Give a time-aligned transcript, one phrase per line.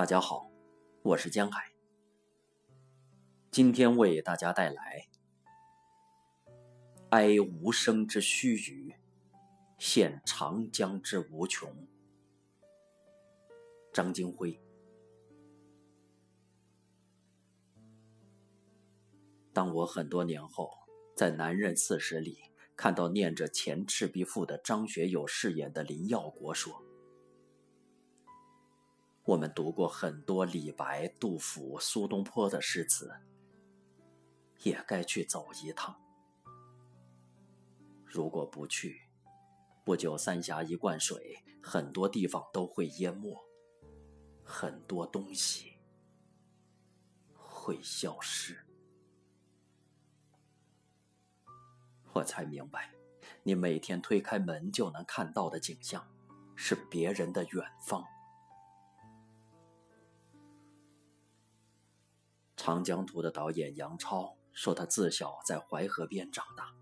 [0.00, 0.50] 大家好，
[1.02, 1.74] 我是江海。
[3.50, 5.06] 今天为大家带来
[7.10, 8.94] 《哀无声之须臾，
[9.78, 11.70] 现长江之无穷》。
[13.92, 14.58] 张金辉。
[19.52, 20.70] 当我很多年后
[21.14, 22.38] 在《男人四十》里
[22.74, 26.89] 看到念着《前赤壁赋》的张学友饰演的林耀国说。
[29.30, 33.12] 我们读过很多李白、杜甫、苏东坡的诗词，
[34.64, 35.94] 也该去走一趟。
[38.04, 39.02] 如果不去，
[39.84, 43.40] 不久三峡一灌水，很多地方都会淹没，
[44.42, 45.74] 很多东西
[47.32, 48.66] 会消失。
[52.14, 52.92] 我才明白，
[53.44, 56.04] 你每天推开门就能看到的景象，
[56.56, 58.02] 是别人的远方。
[62.70, 66.72] 《长江图》的导演杨超说：“他自小在淮河边长大，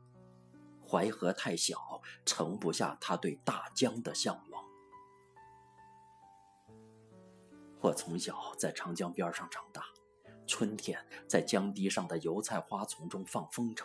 [0.86, 4.62] 淮河太小，盛不下他对大江的向往。
[7.80, 9.83] 我从小在长江边上长大，
[10.47, 13.83] 春天在江堤上的油菜花丛中放风筝，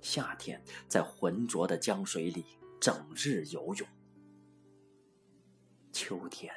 [0.00, 2.46] 夏天在浑浊的江水里
[2.80, 3.88] 整日游泳，
[5.90, 6.54] 秋天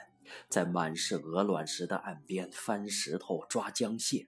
[0.48, 4.28] 在满是鹅卵石的岸边翻石头抓江蟹。”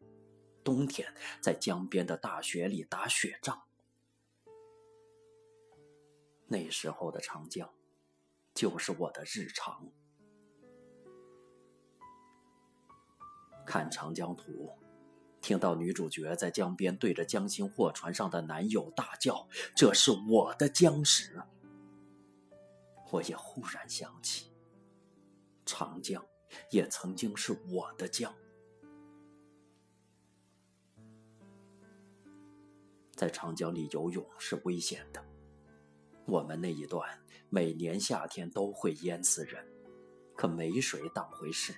[0.67, 3.61] 冬天在江边的大雪里打雪仗，
[6.47, 7.73] 那时候的长江
[8.53, 9.89] 就是我的日常。
[13.65, 14.75] 看《长江图》，
[15.39, 21.41] 听到女主角在江边对着江心货船上的男友大叫：“这是我的江时”，
[23.13, 24.51] 我也忽然想起，
[25.65, 26.27] 长江
[26.71, 28.35] 也曾经是我的江。
[33.17, 35.25] 在长江里游泳是危险的，
[36.27, 37.19] 我们那一段
[37.49, 39.67] 每年夏天都会淹死人，
[40.35, 41.75] 可没水当回事。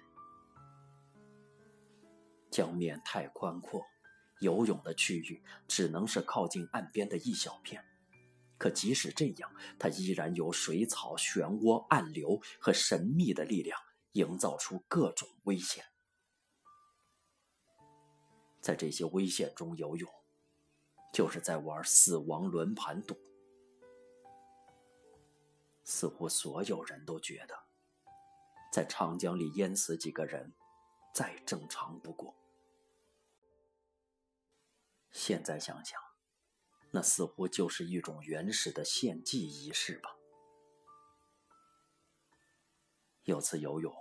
[2.52, 3.82] 江面太宽阔，
[4.42, 7.82] 游泳的区域只能是靠近岸边的一小片，
[8.58, 13.80] 可即使这样，它依然有水草、漩涡、暗流和神秘的力量，
[14.12, 15.86] 营造出各种危险。
[18.60, 20.19] 在这些危险中游泳。
[21.12, 23.18] 就是在玩死亡轮盘赌，
[25.84, 27.56] 似乎所有人都觉得，
[28.72, 30.54] 在长江里淹死几个人，
[31.14, 32.36] 再正常不过。
[35.12, 36.00] 现在想想，
[36.92, 40.16] 那似乎就是一种原始的献祭仪式吧。
[43.24, 43.94] 有次游泳，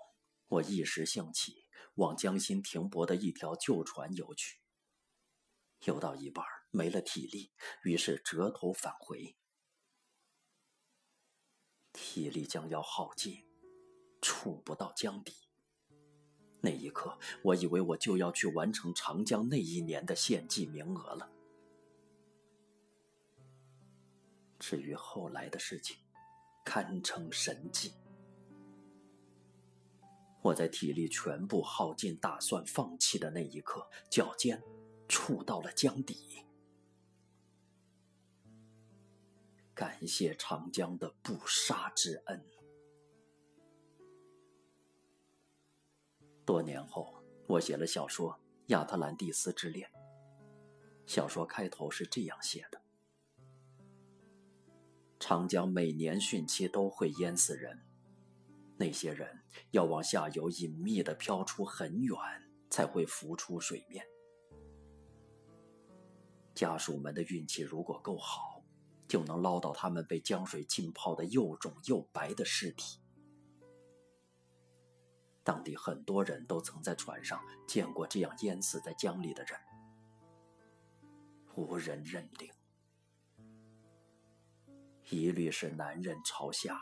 [0.49, 4.61] 我一时兴起，往江心停泊的一条旧船游去，
[5.85, 7.53] 游到一半没了体力，
[7.83, 9.37] 于是折头返回。
[11.93, 13.45] 体力将要耗尽，
[14.21, 15.35] 触不到江底。
[16.61, 21.31] 那一刻，我以为我就要去完成长江那一年的献祭名额了。
[24.59, 25.97] 至于后来的事情，
[26.65, 27.95] 堪称神迹。
[30.43, 34.63] 我在体力全部耗尽、打算放弃的那一刻，脚尖
[35.09, 36.45] 触到了江底。
[39.79, 42.45] 感谢长江的不杀之恩。
[46.45, 48.33] 多年后，我写了小说
[48.67, 49.89] 《亚特兰蒂斯之恋》。
[51.07, 52.83] 小说开头是这样写的：
[55.21, 57.81] 长江每年汛期都会淹死人，
[58.77, 62.17] 那些人要往下游隐秘的漂出很远，
[62.69, 64.05] 才会浮出水面。
[66.53, 68.58] 家属们的运气如果够好。
[69.09, 73.01] 就能捞到他们被江水浸泡的又肿又白的尸体。
[75.43, 79.59] 当地很多人都曾在船上见过这样淹死在江里的人，
[81.55, 82.53] 无人认领，
[85.09, 86.79] 一律是男人朝下，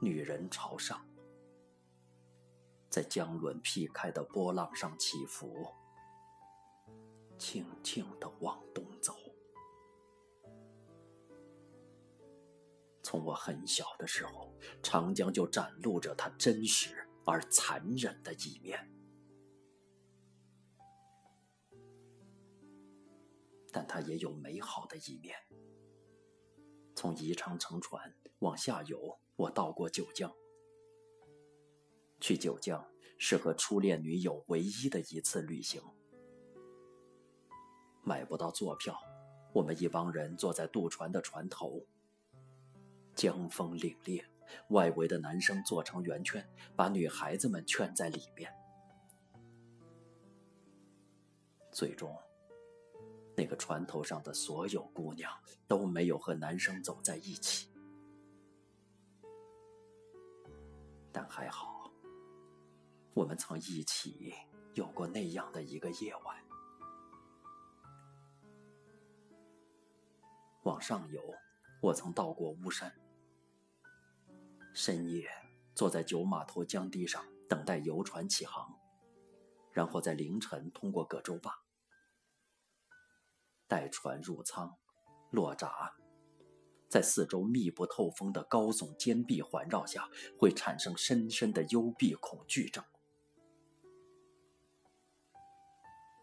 [0.00, 1.06] 女人朝上，
[2.88, 5.66] 在江轮劈开的波浪上起伏，
[7.36, 9.14] 轻轻地往东走。
[13.06, 18.92] 从我很小的时候，长江就展露着它真实而残忍的一面，
[23.70, 25.36] 但它也有美好的一面。
[26.96, 30.34] 从宜昌乘船往下游，我到过九江。
[32.18, 32.84] 去九江
[33.18, 35.80] 是和初恋女友唯一的一次旅行。
[38.02, 38.98] 买不到坐票，
[39.54, 41.86] 我们一帮人坐在渡船的船头。
[43.16, 44.22] 江风凛冽，
[44.68, 46.46] 外围的男生坐成圆圈，
[46.76, 48.54] 把女孩子们圈在里面。
[51.72, 52.14] 最终，
[53.34, 55.32] 那个船头上的所有姑娘
[55.66, 57.70] 都没有和男生走在一起。
[61.10, 61.90] 但还好，
[63.14, 64.34] 我们曾一起
[64.74, 66.36] 有过那样的一个夜晚。
[70.64, 71.22] 往上游，
[71.80, 72.94] 我曾到过巫山。
[74.76, 75.26] 深夜
[75.74, 78.78] 坐在九码头江堤上等待游船起航，
[79.72, 81.62] 然后在凌晨通过葛洲坝，
[83.66, 84.76] 待船入舱、
[85.30, 85.96] 落闸。
[86.90, 92.84] 在四周密不透风的高耸坚壁环绕下，会产生深深的幽闭恐惧症。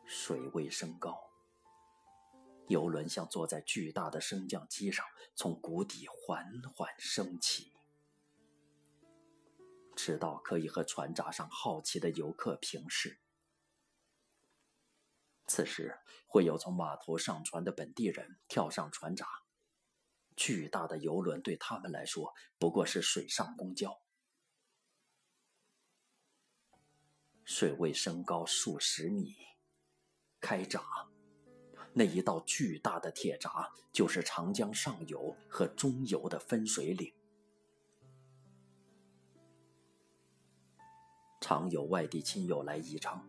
[0.06, 1.20] 水位升高，
[2.68, 5.04] 游轮像坐在巨大的升降机上，
[5.34, 7.73] 从谷底缓缓升起，
[9.96, 13.20] 直到可以和船闸上好奇的游客平视。
[15.46, 19.28] 此时，会有从码头上船的本地人跳上船闸。
[20.36, 24.02] 巨大的游轮对他们来说不过是水上公交。
[27.46, 29.36] 水位升高数十米，
[30.40, 30.82] 开闸，
[31.94, 37.14] 那一道巨大的铁闸就是长江上游和中游的分水岭。
[41.44, 43.28] 常有外地亲友来宜昌，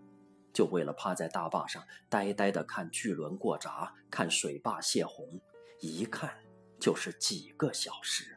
[0.53, 5.41] 就为了趴在大坝上呆呆的看巨轮过闸，看水坝泄洪，
[5.81, 6.41] 一看。
[6.81, 8.37] 就是几个小时。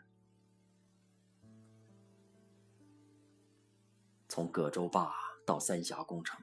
[4.29, 5.11] 从葛洲坝
[5.45, 6.39] 到三峡工程，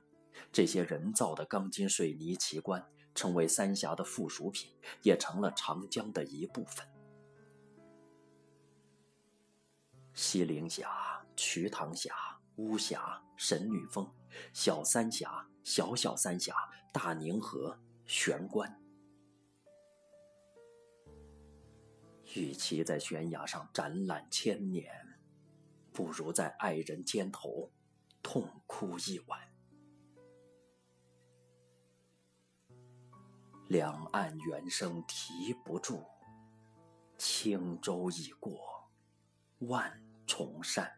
[0.52, 2.84] 这些人造的钢筋水泥奇观
[3.14, 6.86] 成为三峡的附属品，也成了长江的一部分。
[10.12, 12.12] 西陵峡、瞿塘峡、
[12.56, 14.08] 巫峡、神女峰、
[14.52, 16.54] 小三峡、小小三峡、
[16.92, 18.80] 大宁河、玄关。
[22.34, 24.90] 与其在悬崖上展览千年，
[25.92, 27.70] 不如在爱人肩头
[28.22, 29.40] 痛哭一晚。
[33.68, 36.04] 两岸猿声啼不住，
[37.16, 38.90] 轻舟已过
[39.60, 40.90] 万重山，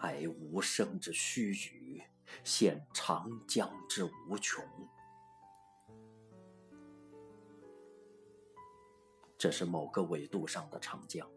[0.00, 2.02] 哀无声之须臾，
[2.44, 4.64] 现长江之无穷。
[9.36, 11.28] 这是某个纬度上的长江，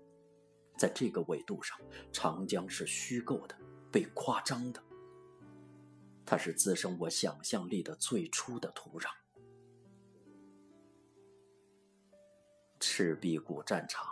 [0.77, 1.79] 在这个纬度上，
[2.11, 3.55] 长江是虚构的、
[3.91, 4.83] 被夸张的。
[6.25, 9.09] 它是滋生我想象力的最初的土壤。
[12.79, 14.07] 赤壁古战场、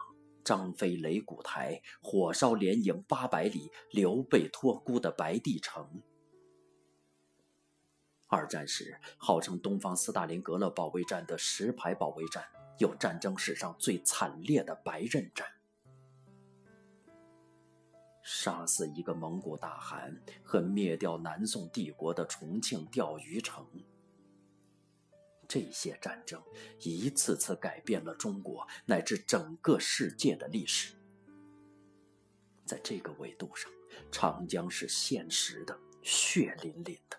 [0.49, 6.01] 张飞擂鼓台、火烧连营八百里、刘备托孤的白帝城。
[8.25, 12.43] 二战时号称东方斯大林格勒保卫战的石牌保卫战。
[12.79, 15.45] 有战争史上最惨烈的白刃战，
[18.23, 23.63] 杀死一个蒙古大汗和灭掉南宋帝国的重庆钓鱼城。
[25.49, 26.39] 这些战争
[26.79, 30.93] 一次次改变了中国乃至整个世界的历史。
[32.63, 33.71] 在这个维度上，
[34.11, 37.17] 长江是现实的、血淋淋的。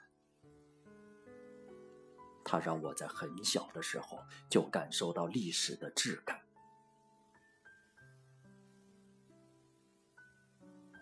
[2.44, 6.40] 它让我在很小的时候就感受到历史的质感。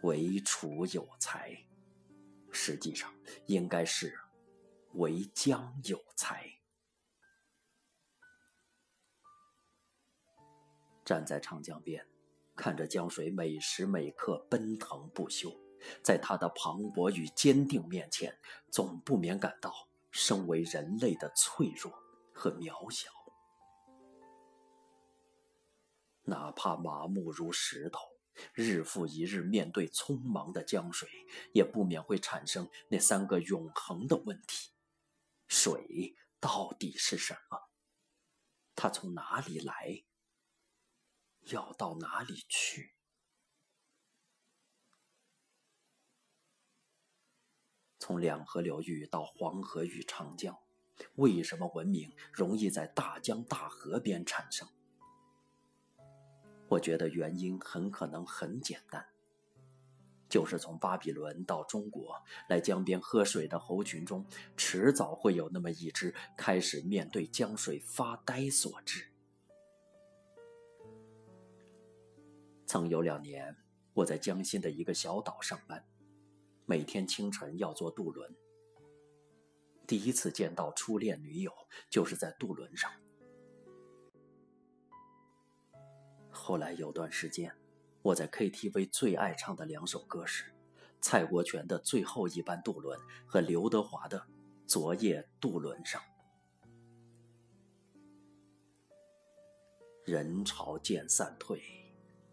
[0.02, 1.54] 为楚有才，
[2.50, 4.18] 实际上应该是
[4.94, 6.57] 为江有才。
[11.08, 12.06] 站在长江边，
[12.54, 15.50] 看着江水每时每刻奔腾不休，
[16.04, 18.38] 在它的磅礴与坚定面前，
[18.70, 19.88] 总不免感到。
[20.10, 21.90] 身为人类的脆弱
[22.34, 23.10] 和渺小，
[26.24, 28.00] 哪怕麻木如石头，
[28.52, 31.08] 日复一日面对匆忙的江水，
[31.54, 34.72] 也不免会产生那三个永恒的问题：
[35.46, 37.58] 水到底是什么？
[38.74, 40.04] 它从哪里来？
[41.44, 42.94] 要到哪里去？
[47.98, 50.58] 从两河流域到黄河与长江，
[51.16, 54.66] 为什么文明容易在大江大河边产生？
[56.68, 59.06] 我觉得原因很可能很简单：
[60.28, 64.26] 就是从巴比伦到中国来江边喝水的猴群中，
[64.56, 69.10] 迟早会有那么一只开始面对江水发呆所致。
[72.68, 73.56] 曾有两年，
[73.94, 75.82] 我在江心的一个小岛上班，
[76.66, 78.30] 每天清晨要坐渡轮。
[79.86, 81.50] 第一次见到初恋女友，
[81.88, 82.92] 就是在渡轮上。
[86.30, 87.50] 后来有段时间。
[88.00, 90.54] 我在 KTV 最爱唱的两首歌是
[91.00, 94.18] 蔡国权的《最后一班渡轮》和刘德华的
[94.66, 96.00] 《昨夜渡轮上》。
[100.04, 101.60] 人潮渐散退，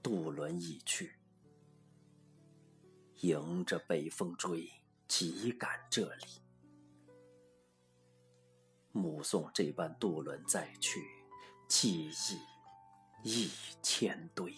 [0.06, 1.18] 渡轮已去，
[3.22, 4.72] 迎着北风追，
[5.08, 6.28] 急赶这里，
[8.92, 11.02] 目送这班渡轮再去，
[11.68, 12.40] 记忆
[13.24, 13.50] 一
[13.82, 14.56] 千堆。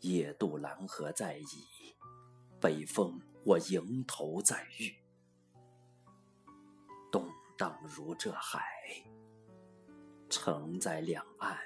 [0.00, 1.94] 夜渡蓝河在矣，
[2.58, 4.96] 北风我迎头在遇，
[7.12, 8.64] 动荡如这海，
[10.34, 11.56] 城在两岸，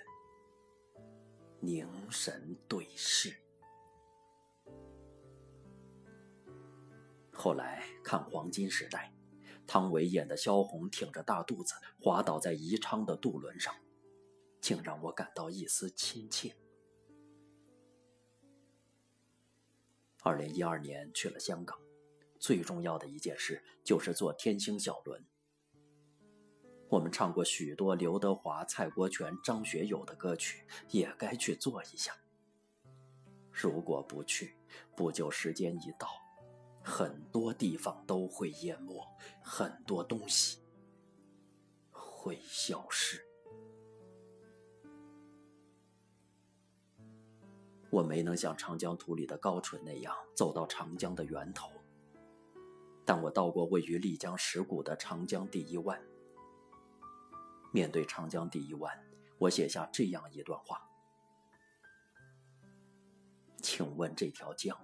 [1.59, 3.35] 凝神对视。
[7.33, 9.11] 后来看《黄金时代》，
[9.67, 13.75] 汤唯演的萧红挺着大肚子滑倒在宜昌的渡轮上，
[14.61, 16.55] 竟让我感到一丝亲切。
[20.23, 21.79] 二零一二年去了香港，
[22.39, 25.25] 最重要的一件事就是坐天星小轮。
[26.91, 32.17] 我们唱过许多刘德华、蔡国权、张学友的歌曲，也该去做一下。
[33.53, 34.57] 如果不去，
[34.97, 36.09] 不久时间一到，
[36.83, 39.07] 很多地方都会淹没，
[39.43, 40.61] 很多东西
[41.91, 43.23] 会消失。
[47.91, 51.71] 我没能像《长江图》里的高淳那样走到长江的源头，
[53.05, 56.01] 但我到过位于丽江石鼓的长江第一湾。
[57.73, 58.99] 面对长江第一湾，
[59.39, 60.81] 我写下这样一段话：
[63.63, 64.77] 请问这条江，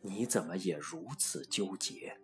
[0.00, 2.18] 你怎么也如此纠结？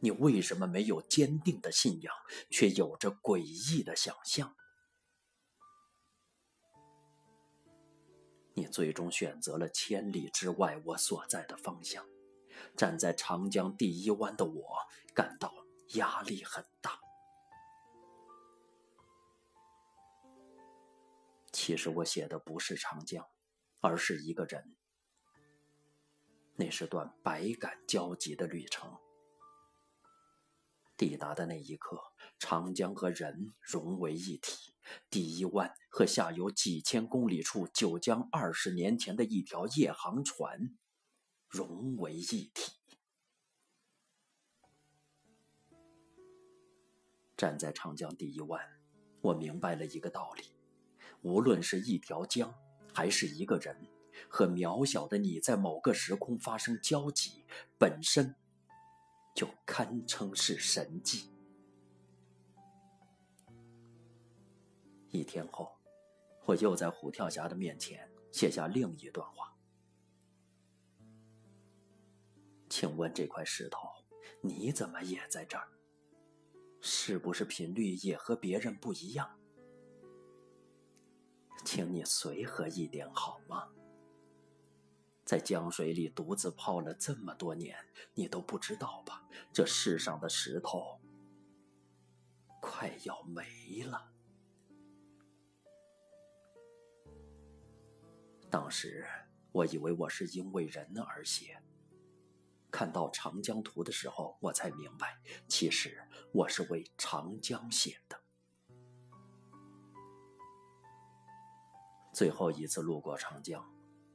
[0.00, 2.14] 你为什么没有坚定的信仰，
[2.50, 4.54] 却有着诡异的想象？
[8.52, 12.06] 你最终选择了千里之外我所在的方向，
[12.76, 14.76] 站在长江第一湾的我
[15.14, 15.52] 感到
[15.94, 17.03] 压力很大。
[21.64, 23.26] 其实我写的不是长江，
[23.80, 24.76] 而是一个人。
[26.56, 28.98] 那是段百感交集的旅程。
[30.94, 31.98] 抵达的那一刻，
[32.38, 34.74] 长江和人融为一体。
[35.08, 40.76] 第一湾和下游几千公里处九江二十年前的一条夜航船
[41.48, 42.74] 融为一体。
[47.34, 48.62] 站在长江第一湾，
[49.22, 50.44] 我明白了一个道理：
[51.24, 52.54] 无论是一条江，
[52.92, 53.74] 还是一个人，
[54.28, 57.46] 和渺小的你在某个时空发生交集，
[57.78, 58.36] 本身
[59.34, 61.30] 就堪称是神迹。
[65.08, 65.72] 一天后，
[66.44, 69.56] 我又在虎跳峡的面前写下另一段话。
[72.68, 73.88] 请问这块石头，
[74.42, 75.66] 你怎么也在这儿？
[76.82, 79.38] 是不是频率也和别人不一样？
[81.62, 83.68] 请你随和一点好吗？
[85.24, 87.76] 在江水里独自泡了这么多年，
[88.12, 89.26] 你都不知道吧？
[89.52, 91.00] 这世上的石头
[92.60, 94.10] 快要没了。
[98.50, 99.06] 当时
[99.50, 101.60] 我以为我是因为人而写，
[102.70, 105.18] 看到《长江图》的时候，我才明白，
[105.48, 108.23] 其实我是为长江写的。
[112.14, 113.68] 最后一次路过长江，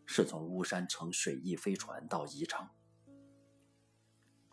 [0.06, 2.74] 是从巫山乘水翼飞船到宜昌。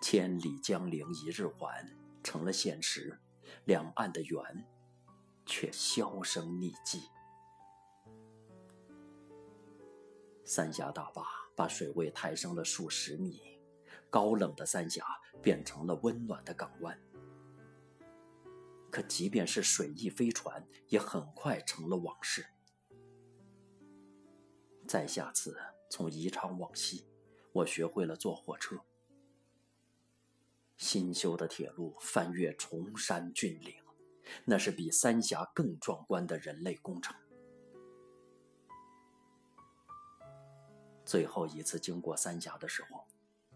[0.00, 3.20] 千里江陵一日还成了现实，
[3.64, 4.66] 两岸的缘
[5.46, 7.08] 却销声匿迹。
[10.44, 11.24] 三峡大坝
[11.54, 13.40] 把水位抬升了数十米，
[14.10, 15.06] 高冷的三峡
[15.40, 17.00] 变成了温暖的港湾。
[18.90, 22.44] 可即便是水翼飞船，也很快成了往事。
[24.86, 25.58] 再下次
[25.90, 27.06] 从宜昌往西，
[27.52, 28.76] 我学会了坐火车。
[30.76, 33.74] 新修的铁路翻越崇山峻岭，
[34.44, 37.16] 那是比三峡更壮观的人类工程。
[41.04, 43.06] 最后一次经过三峡的时候，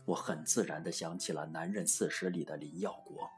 [0.07, 3.29] 我很自然地想起了《男人四十》里的林耀国，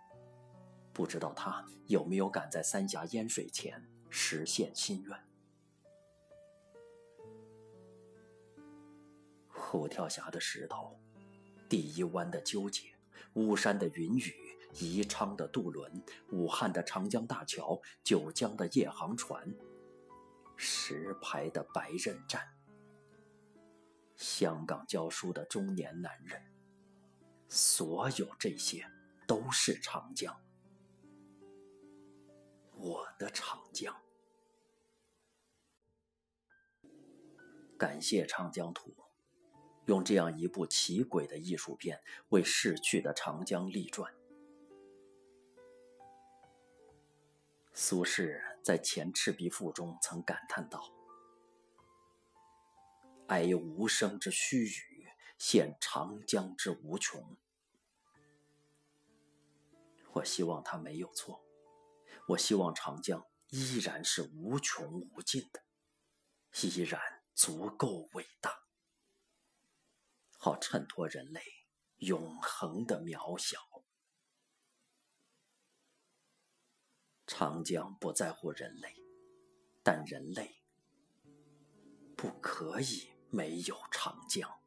[0.93, 5.32] 不知道他有没有赶在三峡淹水前实现心愿。
[9.73, 11.01] 虎跳峡的石头，
[11.67, 12.95] 第一湾的纠结，
[13.33, 14.35] 巫山的云雨，
[14.75, 15.91] 宜昌的渡轮，
[16.31, 19.51] 武汉的长江大桥，九江的夜航船，
[20.57, 22.47] 石牌的白刃战，
[24.15, 26.53] 香港教书的中年男人，
[27.49, 28.87] 所有这些
[29.27, 30.39] 都是长江，
[32.73, 33.97] 我的长江。
[37.79, 38.95] 感谢长江图。
[39.87, 44.15] 用这样一部奇诡的艺术片为逝去的长江立传。
[47.73, 50.93] 苏轼在《前赤壁赋》中曾感叹道
[53.29, 55.09] ：“哀吾生之须臾，
[55.39, 57.37] 羡长江之无穷。”
[60.13, 61.43] 我希望他没有错，
[62.29, 65.63] 我希望长江依然是无穷无尽的，
[66.61, 67.01] 依然
[67.35, 68.62] 足够伟大。
[70.45, 71.41] 好衬托人类
[71.99, 73.61] 永恒的渺小。
[77.29, 78.93] 长江不在乎人类，
[79.85, 80.61] 但人类
[82.17, 84.62] 不可以没有长江。